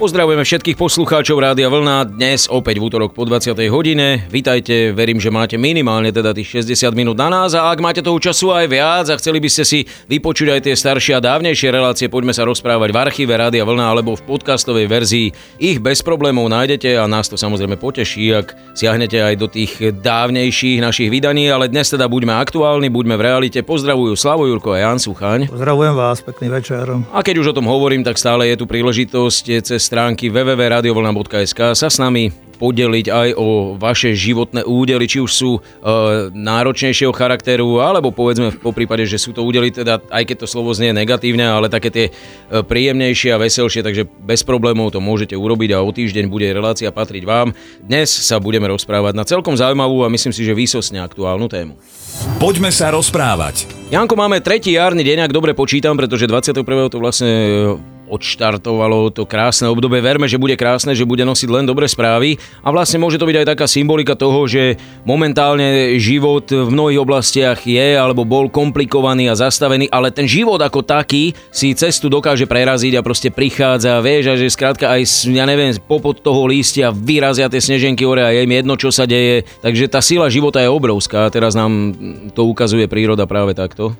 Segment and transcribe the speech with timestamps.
[0.00, 2.08] Pozdravujeme všetkých poslucháčov Rádia Vlna.
[2.16, 3.52] Dnes opäť v útorok po 20.
[3.68, 4.24] hodine.
[4.32, 8.16] Vítajte, verím, že máte minimálne teda tých 60 minút na nás a ak máte toho
[8.16, 12.08] času aj viac a chceli by ste si vypočuť aj tie staršie a dávnejšie relácie,
[12.08, 15.36] poďme sa rozprávať v archíve Rádia Vlna alebo v podcastovej verzii.
[15.60, 20.80] Ich bez problémov nájdete a nás to samozrejme poteší, ak siahnete aj do tých dávnejších
[20.80, 23.60] našich vydaní, ale dnes teda buďme aktuálni, buďme v realite.
[23.60, 25.52] Pozdravujú Slavo Jurko a Jan Suchaň.
[25.52, 26.88] Pozdravujem vás, pekný večer.
[26.88, 31.90] A keď už o tom hovorím, tak stále je tu príležitosť cez stránky www.radiovlna.sk sa
[31.90, 32.30] s nami
[32.62, 35.60] podeliť aj o vaše životné údely, či už sú e,
[36.30, 40.70] náročnejšieho charakteru, alebo povedzme po prípade, že sú to údely, teda aj keď to slovo
[40.76, 42.12] znie negatívne, ale také tie e,
[42.62, 47.24] príjemnejšie a veselšie, takže bez problémov to môžete urobiť a o týždeň bude relácia patriť
[47.26, 47.56] vám.
[47.82, 51.80] Dnes sa budeme rozprávať na celkom zaujímavú a myslím si, že výsosne aktuálnu tému.
[52.38, 53.66] Poďme sa rozprávať.
[53.88, 56.62] Janko, máme tretí jarný deň, ak dobre počítam, pretože 21.
[56.92, 57.32] to vlastne
[58.10, 60.04] odštartovalo to krásne obdobie.
[60.04, 63.36] Verme, že bude krásne, že bude nosiť len dobré správy a vlastne môže to byť
[63.40, 64.76] aj taká symbolika toho, že
[65.08, 70.84] momentálne život v mnohých oblastiach je alebo bol komplikovaný a zastavený, ale ten život ako
[70.84, 75.72] taký si cestu dokáže preraziť a proste prichádza, vieš, a že skrátka aj, ja neviem,
[75.78, 79.46] popod toho lístia vyrazia tie sneženky hore a je im jedno, čo sa deje.
[79.62, 81.94] Takže tá sila života je obrovská teraz nám
[82.34, 83.94] to ukazuje príroda práve takto.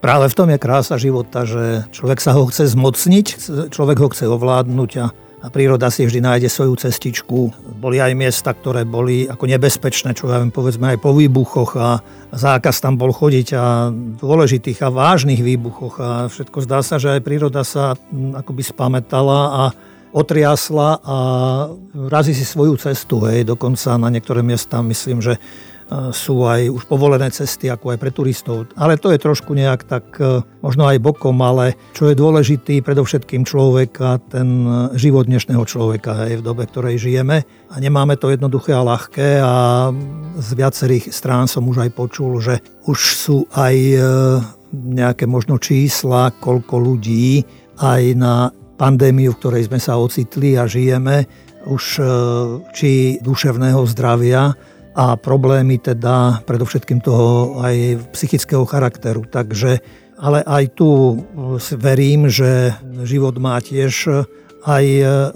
[0.00, 3.26] Práve v tom je krása života, že človek sa ho chce zmocniť,
[3.68, 7.52] človek ho chce ovládnuť a, a príroda si vždy nájde svoju cestičku.
[7.76, 12.00] Boli aj miesta, ktoré boli ako nebezpečné, čo ja viem, povedzme aj po výbuchoch a
[12.32, 17.20] zákaz tam bol chodiť a dôležitých a vážnych výbuchoch a všetko zdá sa, že aj
[17.20, 17.92] príroda sa
[18.40, 19.64] akoby spametala a
[20.10, 21.16] otriasla a
[22.08, 23.22] razí si svoju cestu.
[23.28, 23.46] Hej.
[23.46, 25.38] Dokonca na niektoré miesta myslím, že
[26.14, 28.70] sú aj už povolené cesty, ako aj pre turistov.
[28.78, 33.42] Ale to je trošku nejak tak e, možno aj bokom, ale čo je dôležitý predovšetkým
[33.42, 34.62] človeka, ten
[34.94, 37.42] život dnešného človeka aj v dobe, ktorej žijeme.
[37.70, 39.54] A nemáme to jednoduché a ľahké a
[40.38, 43.98] z viacerých strán som už aj počul, že už sú aj e,
[44.70, 47.42] nejaké možno čísla, koľko ľudí
[47.82, 48.34] aj na
[48.78, 51.26] pandémiu, v ktorej sme sa ocitli a žijeme,
[51.66, 52.02] už e,
[52.72, 52.90] či
[53.20, 54.54] duševného zdravia,
[54.94, 59.22] a problémy teda predovšetkým toho aj psychického charakteru.
[59.26, 59.78] Takže,
[60.18, 61.20] ale aj tu
[61.78, 62.74] verím, že
[63.06, 64.26] život má tiež
[64.60, 64.84] aj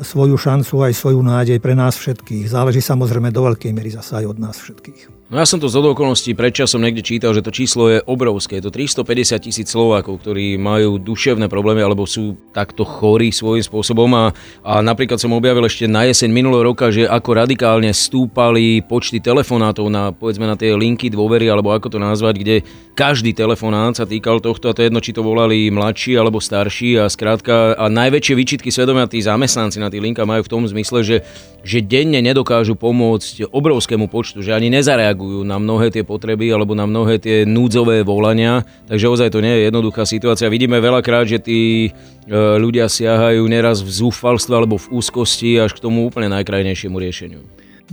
[0.05, 2.45] svoju šancu, aj svoju nádej pre nás všetkých.
[2.45, 5.24] Záleží samozrejme do veľkej miery zasa aj od nás všetkých.
[5.33, 8.61] No ja som to z okolností predčasom niekde čítal, že to číslo je obrovské.
[8.61, 14.05] Je to 350 tisíc Slovákov, ktorí majú duševné problémy alebo sú takto chorí svojím spôsobom.
[14.13, 19.17] A, a napríklad som objavil ešte na jeseň minulého roka, že ako radikálne stúpali počty
[19.17, 22.57] telefonátov na, povedzme, na tie linky dôvery, alebo ako to nazvať, kde
[22.93, 27.01] každý telefonát sa týkal tohto, a to je jedno, či to volali mladší alebo starší.
[27.01, 31.01] A skrátka, a najväčšie výčitky svedomia tí zamestnanci na tých linkách majú v tom zmysle,
[31.01, 31.17] že,
[31.65, 36.75] že denne nedokážu pomôcť obrovskému počtu, že ani nezareagujú reagujú na mnohé tie potreby alebo
[36.75, 40.53] na mnohé tie núdzové volania, takže ozaj to nie je jednoduchá situácia.
[40.53, 41.91] Vidíme veľakrát, že tí e,
[42.35, 47.41] ľudia siahajú neraz v zúfalstve alebo v úzkosti až k tomu úplne najkrajnejšiemu riešeniu.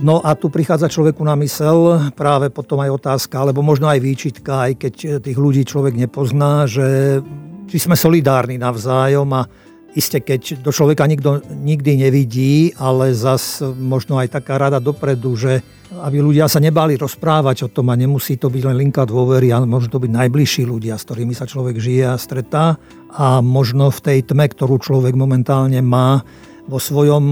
[0.00, 4.72] No a tu prichádza človeku na mysel práve potom aj otázka, alebo možno aj výčitka,
[4.72, 7.20] aj keď tých ľudí človek nepozná, že
[7.68, 9.44] či sme solidárni navzájom a
[9.92, 15.60] Isté, keď do človeka nikto nikdy nevidí, ale zas možno aj taká rada dopredu, že
[15.92, 19.68] aby ľudia sa nebali rozprávať o tom a nemusí to byť len linka dôvery, ale
[19.68, 22.80] môžu to byť najbližší ľudia, s ktorými sa človek žije a stretá.
[23.12, 26.24] A možno v tej tme, ktorú človek momentálne má,
[26.62, 27.24] vo svojom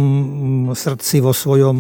[0.75, 1.79] srdci, vo, svojom,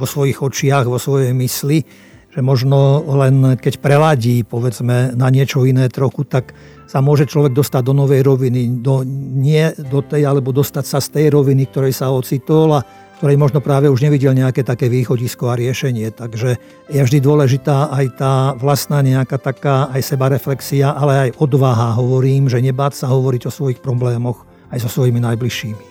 [0.00, 1.84] vo svojich očiach, vo svojej mysli,
[2.30, 6.56] že možno len keď preladí povedzme na niečo iné trochu, tak
[6.90, 9.06] sa môže človek dostať do novej roviny, do,
[9.38, 12.84] nie do tej, alebo dostať sa z tej roviny, ktorej sa ocitol a
[13.22, 16.10] ktorej možno práve už nevidel nejaké také východisko a riešenie.
[16.10, 16.50] Takže
[16.90, 22.58] je vždy dôležitá aj tá vlastná nejaká taká aj sebareflexia, ale aj odvaha, hovorím, že
[22.58, 24.42] nebáť sa hovoriť o svojich problémoch
[24.74, 25.84] aj so svojimi najbližšími.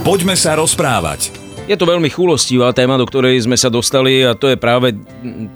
[0.00, 1.45] Poďme sa rozprávať.
[1.66, 4.94] Je to veľmi chulostivá téma, do ktorej sme sa dostali a to je práve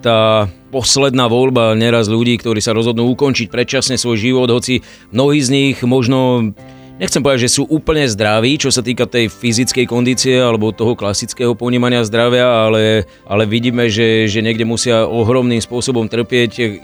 [0.02, 4.82] tá posledná voľba neraz ľudí, ktorí sa rozhodnú ukončiť predčasne svoj život, hoci
[5.14, 6.50] mnohí z nich možno
[6.98, 11.54] nechcem povedať, že sú úplne zdraví, čo sa týka tej fyzickej kondície alebo toho klasického
[11.54, 16.82] ponímania zdravia, ale, ale vidíme, že, že niekde musia ohromným spôsobom trpieť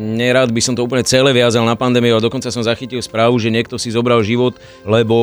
[0.00, 3.52] nerad by som to úplne celé viazal na pandémiu, ale dokonca som zachytil správu, že
[3.52, 4.56] niekto si zobral život,
[4.88, 5.16] lebo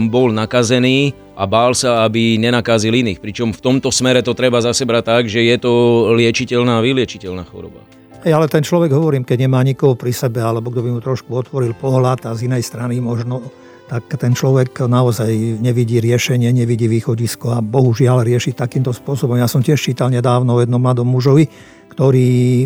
[0.00, 3.20] um, bol nakazený a bál sa, aby nenakázil iných.
[3.20, 5.72] Pričom v tomto smere to treba zase brať tak, že je to
[6.16, 7.84] liečiteľná a vyliečiteľná choroba.
[8.24, 11.28] Hej, ale ten človek, hovorím, keď nemá nikoho pri sebe, alebo kto by mu trošku
[11.28, 13.44] otvoril pohľad a z inej strany možno
[13.84, 19.36] tak ten človek naozaj nevidí riešenie, nevidí východisko a bohužiaľ rieši takýmto spôsobom.
[19.36, 21.52] Ja som tiež čítal nedávno o jednom mladom mužovi,
[21.92, 22.64] ktorý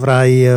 [0.00, 0.48] vraj e,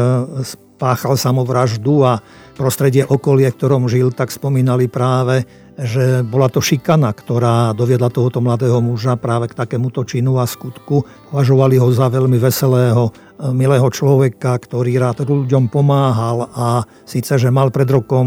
[0.48, 2.24] spáchal samovraždu a
[2.56, 5.44] prostredie okolie, v ktorom žil, tak spomínali práve
[5.74, 11.02] že bola to šikana, ktorá doviedla tohoto mladého muža práve k takémuto činu a skutku.
[11.34, 13.12] Považovali ho za veľmi veselého, e,
[13.58, 18.26] milého človeka, ktorý rád ľuďom pomáhal a síce, že mal pred rokom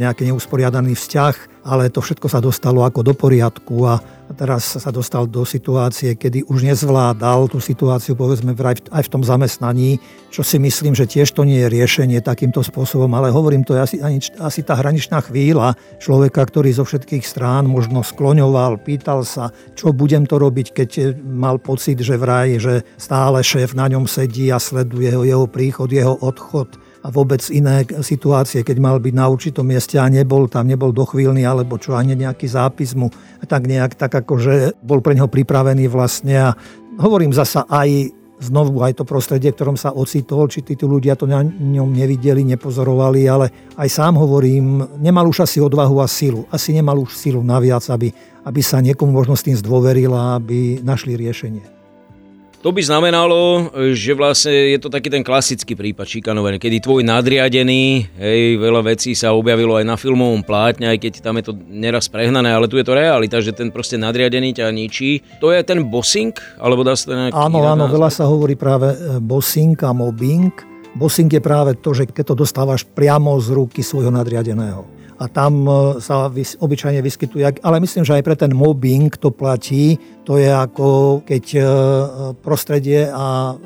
[0.00, 4.00] nejaký neusporiadaný vzťah, ale to všetko sa dostalo ako do poriadku a
[4.32, 8.56] teraz sa dostal do situácie, kedy už nezvládal tú situáciu, povedzme,
[8.88, 10.00] aj v tom zamestnaní,
[10.32, 13.80] čo si myslím, že tiež to nie je riešenie takýmto spôsobom, ale hovorím, to je
[13.84, 13.96] asi,
[14.40, 20.24] asi tá hraničná chvíľa človeka, ktorý zo všetkých strán možno skloňoval, pýtal sa, čo budem
[20.24, 25.12] to robiť, keď mal pocit, že vraj, že stále šéf na ňom sedí a sleduje
[25.12, 29.96] ho, jeho príchod, jeho odchod a vôbec iné situácie, keď mal byť na určitom mieste
[29.96, 33.08] a nebol tam, nebol dochvíľný, alebo čo ani nejaký zápis mu
[33.46, 36.48] tak nejak tak akože bol pre neho pripravený vlastne a
[36.98, 41.26] hovorím zasa aj znovu aj to prostredie, v ktorom sa ocitol, či tí ľudia to
[41.26, 46.46] na ňom nevideli, nepozorovali, ale aj sám hovorím, nemal už asi odvahu a silu.
[46.54, 48.14] Asi nemal už silu naviac, aby,
[48.46, 51.77] aby sa niekomu možno s tým zdôveril a aby našli riešenie.
[52.58, 58.10] To by znamenalo, že vlastne je to taký ten klasický prípad šikanovania, kedy tvoj nadriadený,
[58.18, 62.10] hej, veľa vecí sa objavilo aj na filmovom plátne, aj keď tam je to neraz
[62.10, 65.22] prehnané, ale tu je to realita, že ten proste nadriadený ťa ničí.
[65.38, 66.34] To je ten bossing?
[66.58, 70.50] Alebo dá sa to nejaký Áno, áno, veľa sa hovorí práve e, bossing a mobbing.
[70.98, 75.66] Bossing je práve to, že keď to dostávaš priamo z ruky svojho nadriadeného a tam
[75.66, 79.98] e, sa obyčajne vyskytuje, ale myslím, že aj pre ten mobbing to platí.
[80.24, 81.60] To je ako keď e,
[82.38, 83.58] prostredie a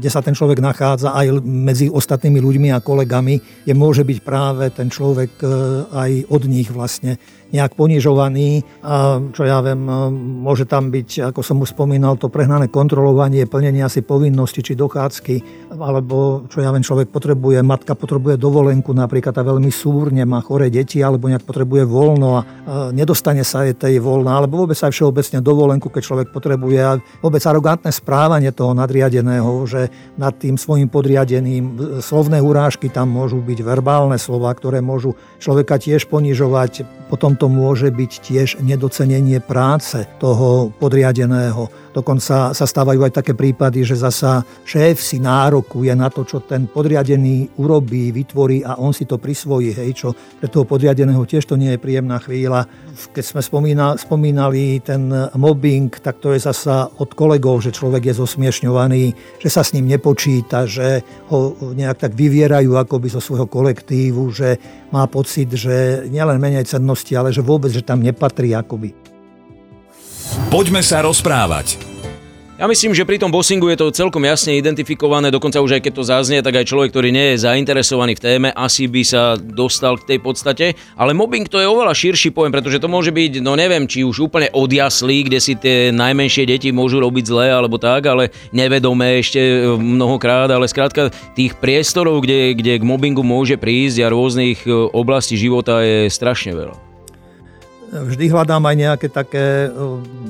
[0.00, 4.70] kde sa ten človek nachádza aj medzi ostatnými ľuďmi a kolegami, je môže byť práve
[4.72, 5.46] ten človek e,
[5.92, 7.20] aj od nich vlastne
[7.50, 9.82] nejak ponižovaný a čo ja viem,
[10.42, 15.68] môže tam byť, ako som už spomínal, to prehnané kontrolovanie, plnenie asi povinnosti či dochádzky,
[15.74, 20.70] alebo čo ja viem, človek potrebuje, matka potrebuje dovolenku napríklad a veľmi súrne, má choré
[20.70, 22.40] deti, alebo nejak potrebuje voľno a
[22.94, 27.42] nedostane sa aj tej voľna, alebo vôbec aj všeobecne dovolenku, keď človek potrebuje a vôbec
[27.42, 34.16] arogantné správanie toho nadriadeného, že nad tým svojim podriadeným slovné urážky tam môžu byť verbálne
[34.20, 41.72] slova, ktoré môžu človeka tiež ponižovať, potom to môže byť tiež nedocenenie práce toho podriadeného.
[41.90, 46.70] Dokonca sa stávajú aj také prípady, že zasa šéf si nárokuje na to, čo ten
[46.70, 49.74] podriadený urobí, vytvorí a on si to prisvojí.
[49.74, 52.70] Hej, čo pre toho podriadeného tiež to nie je príjemná chvíľa.
[53.10, 53.42] Keď sme
[53.98, 59.04] spomínali, ten mobbing, tak to je zasa od kolegov, že človek je zosmiešňovaný,
[59.42, 64.62] že sa s ním nepočíta, že ho nejak tak vyvierajú akoby zo svojho kolektívu, že
[64.94, 69.09] má pocit, že nielen menej cennosti, ale že vôbec, že tam nepatrí akoby.
[70.50, 71.90] Poďme sa rozprávať.
[72.60, 75.92] Ja myslím, že pri tom bossingu je to celkom jasne identifikované, dokonca už aj keď
[75.96, 79.96] to zaznie, tak aj človek, ktorý nie je zainteresovaný v téme, asi by sa dostal
[79.96, 80.66] k tej podstate.
[80.92, 84.28] Ale mobbing to je oveľa širší pojem, pretože to môže byť, no neviem, či už
[84.28, 89.40] úplne odjaslý, kde si tie najmenšie deti môžu robiť zle alebo tak, ale nevedomé ešte
[89.80, 95.40] mnohokrát, ale skrátka tých priestorov, kde, kde k mobbingu môže prísť a rôznych e, oblastí
[95.40, 96.89] života je strašne veľa
[97.90, 99.68] vždy hľadám aj nejaké také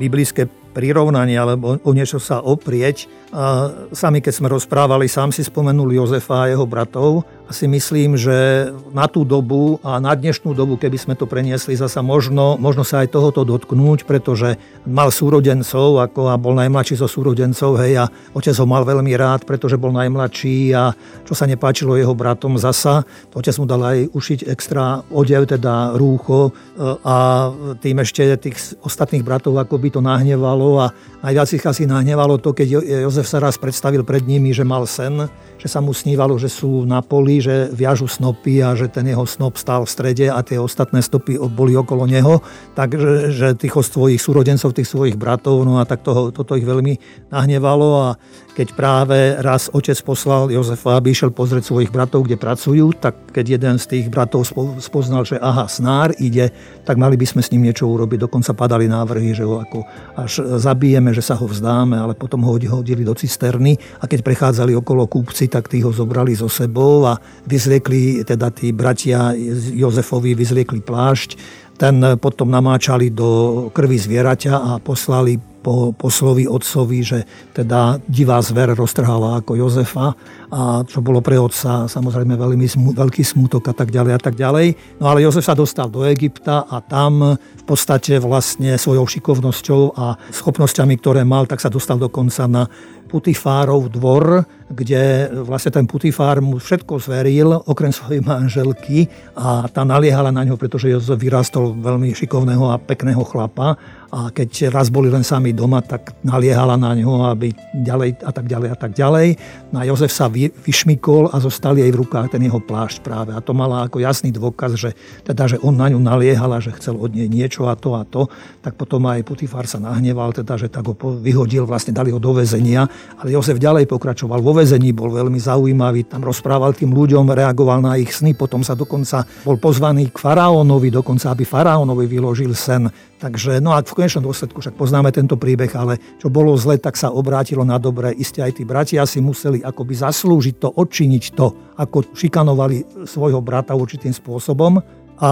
[0.00, 0.48] biblijské
[0.80, 3.04] prirovnanie alebo o niečo sa oprieť.
[3.30, 8.14] A sami, keď sme rozprávali, sám si spomenul Jozefa a jeho bratov a si myslím,
[8.14, 12.86] že na tú dobu a na dnešnú dobu, keby sme to preniesli zasa možno, možno
[12.86, 14.54] sa aj tohoto dotknúť, pretože
[14.86, 18.04] mal súrodencov ako a bol najmladší zo súrodencov, hej, a
[18.38, 20.94] otec ho mal veľmi rád, pretože bol najmladší a
[21.26, 23.02] čo sa nepáčilo jeho bratom zasa,
[23.34, 26.54] otec mu dal aj ušiť extra odev, teda rúcho
[27.02, 27.50] a
[27.82, 32.54] tým ešte tých ostatných bratov ako by to nahnevalo a najviac ich asi nahnevalo to,
[32.54, 35.26] keď Jozef sa raz predstavil pred nimi, že mal sen,
[35.60, 39.28] že sa mu snívalo, že sú na poli, že viažu snopy a že ten jeho
[39.28, 42.40] snop stál v strede a tie ostatné stopy boli okolo neho,
[42.72, 46.96] takže že tých svojich súrodencov, tých svojich bratov, no a tak toho, toto ich veľmi
[47.28, 47.88] nahnevalo.
[48.00, 48.08] A
[48.56, 53.60] keď práve raz otec poslal Jozefa, aby išiel pozrieť svojich bratov, kde pracujú, tak keď
[53.60, 54.48] jeden z tých bratov
[54.80, 56.52] spoznal, že aha, snár ide,
[56.88, 58.24] tak mali by sme s ním niečo urobiť.
[58.24, 59.84] Dokonca padali návrhy, že ho ako
[60.16, 63.76] až zabijeme, že sa ho vzdáme, ale potom ho hodili do cisterny.
[64.00, 67.18] A keď prechádzali okolo kúpci, tak tí ho zobrali so sebou a
[67.50, 69.34] vyzliekli, teda tí bratia
[69.74, 71.34] Jozefovi vyzliekli plášť,
[71.80, 77.18] ten potom namáčali do krvi zvieraťa a poslali po poslovi otcovi, že
[77.52, 80.16] teda divá zver roztrhala ako Jozefa
[80.52, 84.40] a čo bolo pre otca samozrejme veľmi smu, veľký smutok a tak ďalej a tak
[84.40, 84.76] ďalej.
[85.00, 90.16] No ale Jozef sa dostal do Egypta a tam v podstate vlastne svojou šikovnosťou a
[90.32, 92.64] schopnosťami, ktoré mal, tak sa dostal dokonca na
[93.10, 100.30] Putifárov dvor, kde vlastne ten Putifár mu všetko zveril, okrem svojej manželky a tá naliehala
[100.30, 103.74] na ňo, pretože Jozef vyrastol veľmi šikovného a pekného chlapa
[104.10, 108.46] a keď raz boli len sami doma, tak naliehala na ňo, aby ďalej a tak
[108.50, 109.28] ďalej a tak ďalej.
[109.70, 113.30] No Jozef sa vy, vyšmikol a zostal jej v rukách ten jeho plášť práve.
[113.30, 116.98] A to mala ako jasný dôkaz, že, teda, že on na ňu naliehala, že chcel
[116.98, 118.26] od nej niečo a to a to.
[118.66, 122.34] Tak potom aj Putifár sa nahneval, teda, že tak ho vyhodil, vlastne dali ho do
[122.34, 122.90] väzenia.
[123.22, 127.96] Ale Jozef ďalej pokračoval vo väzení, bol veľmi zaujímavý, tam rozprával tým ľuďom, reagoval na
[127.96, 132.92] ich sny, potom sa dokonca bol pozvaný k faraónovi, dokonca aby faraónovi vyložil sen.
[133.16, 137.00] Takže, no a v konečnom dôsledku však poznáme tento príbeh, ale čo bolo zle, tak
[137.00, 138.12] sa obrátilo na dobré.
[138.12, 141.46] Isté aj tí bratia si museli akoby zaslúžiť to, odčiniť to,
[141.80, 144.80] ako šikanovali svojho brata určitým spôsobom.
[145.20, 145.30] A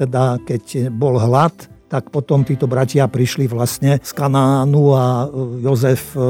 [0.00, 1.52] teda keď bol hlad,
[1.86, 5.30] tak potom títo bratia prišli vlastne z Kanánu a
[5.62, 6.20] Jozef e,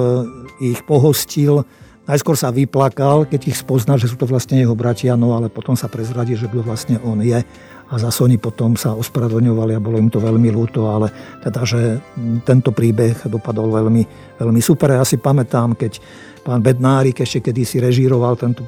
[0.60, 1.64] ich pohostil.
[2.06, 5.74] Najskôr sa vyplakal, keď ich spoznal, že sú to vlastne jeho bratia, no ale potom
[5.74, 7.42] sa prezradí, že kto vlastne on je
[7.86, 11.10] a zase oni potom sa ospravedlňovali a bolo im to veľmi ľúto, ale
[11.42, 11.98] teda, že
[12.46, 14.02] tento príbeh dopadol veľmi,
[14.38, 14.94] veľmi super.
[14.94, 15.98] Ja si pamätám, keď
[16.46, 18.62] pán Bednárik ešte kedysi režíroval tento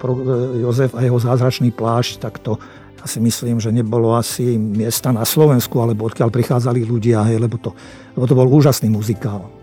[0.59, 2.59] Jozef a jeho zázračný plášť, tak to
[2.99, 7.55] ja si myslím, že nebolo asi miesta na Slovensku, alebo odkiaľ prichádzali ľudia, hej, lebo,
[7.55, 7.71] to,
[8.19, 9.58] lebo to bol úžasný muzikál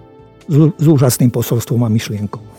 [0.47, 2.55] s, úžasným posolstvom a myšlienkou.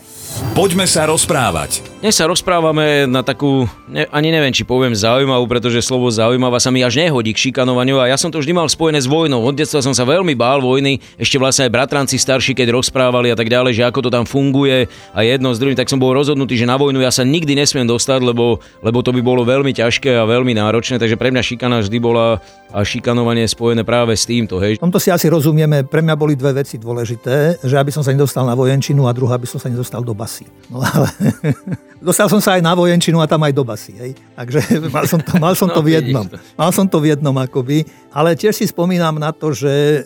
[0.53, 1.81] Poďme sa rozprávať.
[1.97, 6.69] Dnes sa rozprávame na takú, ne, ani neviem, či poviem zaujímavú, pretože slovo zaujímavá sa
[6.69, 9.41] mi až nehodí k šikanovaniu a ja som to vždy mal spojené s vojnou.
[9.41, 13.37] Od detstva som sa veľmi bál vojny, ešte vlastne aj bratranci starší, keď rozprávali a
[13.37, 16.53] tak ďalej, že ako to tam funguje a jedno s druhým, tak som bol rozhodnutý,
[16.53, 20.21] že na vojnu ja sa nikdy nesmiem dostať, lebo, lebo to by bolo veľmi ťažké
[20.21, 24.59] a veľmi náročné, takže pre mňa šikana vždy bola a šikanovanie spojené práve s týmto.
[24.59, 24.75] Hej.
[24.77, 28.13] V tomto si asi rozumieme, pre mňa boli dve veci dôležité, že aby som sa
[28.13, 30.45] nedostal na vojenčinu a druhá, aby som sa nedostal do basy.
[30.69, 31.09] No ale
[32.07, 33.93] dostal som sa aj na vojenčinu a tam aj do basy.
[33.97, 34.11] Hej.
[34.35, 34.59] Takže
[34.95, 36.25] mal som to, mal som to v no, jednom.
[36.57, 37.85] Mal som to v jednom akoby.
[38.17, 39.99] Ale tiež si spomínam na to, že e,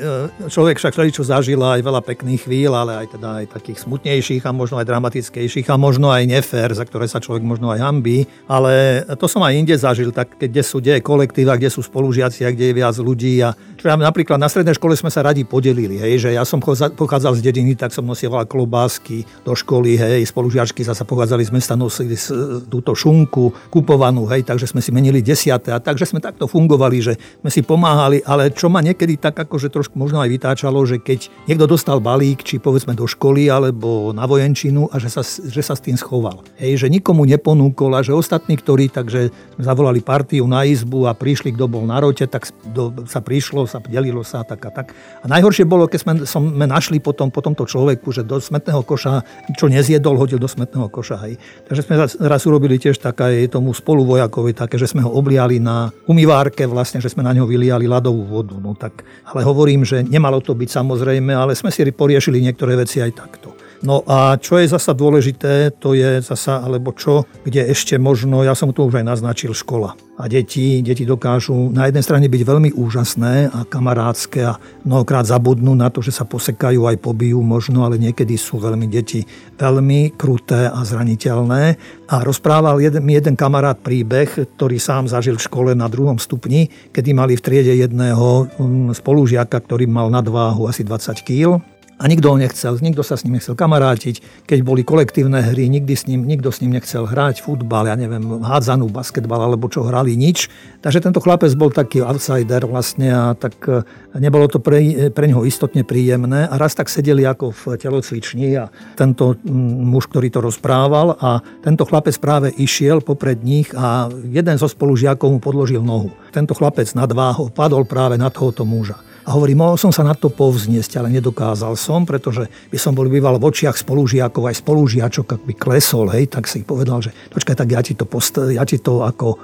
[0.52, 4.52] človek však čo zažil aj veľa pekných chvíľ, ale aj teda aj takých smutnejších a
[4.52, 8.28] možno aj dramatickejších a možno aj nefér, za ktoré sa človek možno aj hambí.
[8.52, 12.44] Ale to som aj inde zažil, tak kde sú, kde je kolektíva, kde sú spolužiaci
[12.44, 13.40] a kde je viac ľudí.
[13.48, 16.60] A čo ja, napríklad na strednej škole sme sa radi podelili, hej, že ja som
[16.60, 21.80] pochádzal z dediny, tak som nosieval klobásky do školy, hej, spolužiačky zase pochádzali z mesta,
[21.80, 22.20] nosili
[22.68, 27.14] túto šunku kupovanú, hej, takže sme si menili desiate a takže sme takto fungovali, že
[27.40, 31.30] sme si pomáhali, ale čo ma niekedy tak akože trošku možno aj vytáčalo, že keď
[31.46, 35.78] niekto dostal balík, či povedzme do školy alebo na vojenčinu a že sa, že sa
[35.78, 36.42] s tým schoval.
[36.58, 39.30] Hej, že nikomu neponúkol a že ostatní, ktorí takže
[39.60, 43.84] zavolali partiu na izbu a prišli, kto bol na rote, tak do, sa prišlo, sa
[43.84, 44.96] delilo sa tak a tak.
[45.22, 49.22] A najhoršie bolo, keď sme, sme našli potom po tomto človeku, že do smetného koša,
[49.54, 51.18] čo nezjedol, hodil do smetného koša.
[51.28, 51.38] Hej.
[51.68, 56.64] Takže sme raz urobili tiež tak tomu spoluvojakovi také, že sme ho obliali na umývárke
[56.66, 58.56] vlastne, že sme na neho vyliali ľadovú vodu.
[58.56, 63.04] No tak, ale hovorím, že nemalo to byť samozrejme, ale sme si poriešili niektoré veci
[63.04, 63.52] aj takto.
[63.82, 68.54] No a čo je zasa dôležité, to je zasa, alebo čo, kde ešte možno, ja
[68.54, 69.98] som tu už aj naznačil, škola.
[70.22, 75.74] A deti, deti dokážu na jednej strane byť veľmi úžasné a kamarádske a mnohokrát zabudnú
[75.74, 79.26] na to, že sa posekajú aj pobijú možno, ale niekedy sú veľmi deti
[79.58, 81.64] veľmi kruté a zraniteľné.
[82.06, 86.70] A rozprával jeden, mi jeden kamarát príbeh, ktorý sám zažil v škole na druhom stupni,
[86.94, 91.58] kedy mali v triede jedného mm, spolužiaka, ktorý mal nadváhu asi 20 kg
[92.02, 94.50] a nikto ho nechcel, nikto sa s ním nechcel kamarátiť.
[94.50, 98.42] Keď boli kolektívne hry, nikdy s ním, nikto s ním nechcel hrať futbal, ja neviem,
[98.42, 100.50] hádzanú, basketbal alebo čo hrali, nič.
[100.82, 103.86] Takže tento chlapec bol taký outsider vlastne a tak e,
[104.18, 106.50] nebolo to pre, pre neho istotne príjemné.
[106.50, 111.86] A raz tak sedeli ako v telocvični a tento muž, ktorý to rozprával a tento
[111.86, 116.10] chlapec práve išiel popred nich a jeden zo spolužiakov mu podložil nohu.
[116.34, 119.11] Tento chlapec nadváho padol práve na tohoto muža.
[119.32, 123.08] A hovorí, mohol som sa na to povzniesť, ale nedokázal som, pretože by som bol
[123.08, 127.56] býval v očiach spolužiakov, aj spolužiačok, ak by klesol, hej, tak si povedal, že počkaj,
[127.56, 129.38] tak ja ti to, post- ja ti to ako e,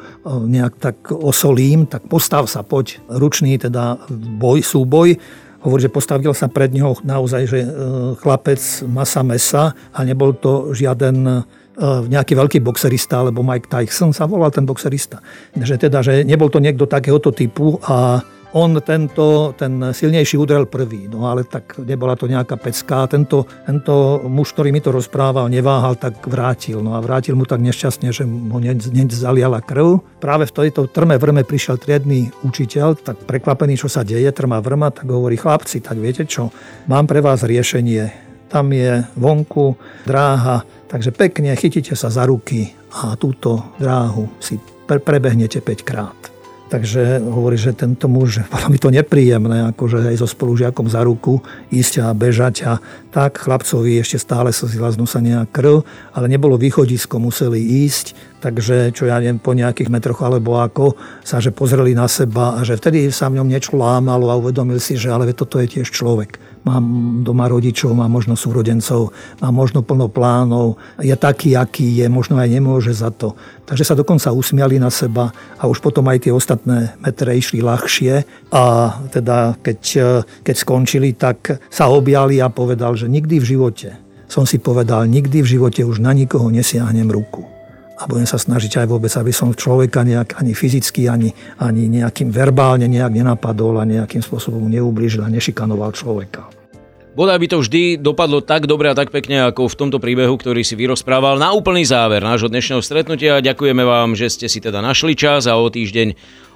[0.44, 5.15] nejak tak osolím, tak postav sa, poď, ručný teda boj, súboj,
[5.63, 7.70] hovorí, že postavil sa pred neho naozaj, že e,
[8.20, 8.60] chlapec
[8.91, 11.36] masa mesa a nebol to žiaden e,
[12.12, 15.24] nejaký veľký boxerista, alebo Mike Tyson sa volal ten boxerista.
[15.56, 18.20] Že teda, že nebol to niekto takéhoto typu a
[18.58, 21.06] on tento, ten silnejší udrel prvý.
[21.06, 23.06] No ale tak nebola to nejaká pecka.
[23.06, 26.82] Tento, tento muž, ktorý mi to rozprával, neváhal, tak vrátil.
[26.82, 30.02] No a vrátil mu tak nešťastne, že ho hneď zaliala krv.
[30.18, 34.90] Práve v tejto trme vrme prišiel triedny učiteľ, tak prekvapený, čo sa deje, trma vrma,
[34.90, 36.50] tak hovorí, chlapci, tak viete čo,
[36.90, 38.26] mám pre vás riešenie.
[38.48, 39.76] Tam je vonku
[40.08, 44.56] dráha, takže pekne chytíte sa za ruky a túto dráhu si
[44.88, 46.37] prebehnete 5 krát.
[46.67, 51.39] Takže hovorí, že tento muž, bolo mi to nepríjemné, akože aj so spolužiakom za ruku
[51.71, 56.59] ísť a bežať a tak chlapcovi ešte stále sa zlaznú sa nejak krv, ale nebolo
[56.59, 61.95] východisko, museli ísť, takže čo ja neviem, po nejakých metroch alebo ako sa, že pozreli
[61.95, 65.31] na seba a že vtedy sa v ňom niečo lámalo a uvedomil si, že ale
[65.31, 66.86] toto je tiež človek mám
[67.26, 69.12] doma rodičov, mám možno súrodencov,
[69.44, 73.36] mám možno plno plánov, je taký, aký je, možno aj nemôže za to.
[73.68, 78.14] Takže sa dokonca usmiali na seba a už potom aj tie ostatné metre išli ľahšie.
[78.56, 78.64] A
[79.12, 79.80] teda keď,
[80.46, 83.90] keď skončili, tak sa objali a povedal, že nikdy v živote
[84.28, 87.57] som si povedal, nikdy v živote už na nikoho nesiahnem ruku
[87.98, 92.30] a budem sa snažiť aj vôbec, aby som človeka nejak ani fyzicky, ani, ani nejakým
[92.30, 96.46] verbálne nejak nenapadol a nejakým spôsobom neublížil a nešikanoval človeka.
[97.18, 100.62] Bodaj by to vždy dopadlo tak dobre a tak pekne, ako v tomto príbehu, ktorý
[100.62, 101.42] si vyrozprával.
[101.42, 105.58] Na úplný záver nášho dnešného stretnutia ďakujeme vám, že ste si teda našli čas a
[105.58, 106.13] o týždeň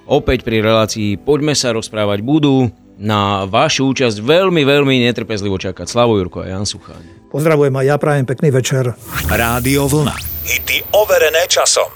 [0.09, 5.89] opäť pri relácii Poďme sa rozprávať budú na vašu účasť veľmi, veľmi netrpezlivo čakať.
[5.89, 7.29] Slavo Jurko a Jan Sucháň.
[7.33, 8.93] Pozdravujem a ja prajem pekný večer.
[9.25, 10.13] Rádio Vlna.
[10.45, 11.89] Hity overené časom.